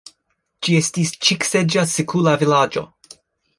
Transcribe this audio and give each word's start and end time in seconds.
Ĝi 0.67 0.77
estis 0.77 1.11
ĉik-seĝa 1.27 1.85
sikula 1.93 2.35
vilaĝo. 2.45 2.87